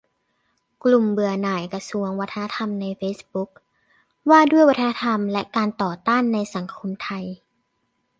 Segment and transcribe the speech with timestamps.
[0.83, 3.49] "กลุ่มเบื่อหน่ายกระทรวงวัฒนธรรมในเฟซบุ๊ก:
[4.29, 7.25] ว่าด้วยวัฒนธรรมและการต่อต้านในสังคมไทย"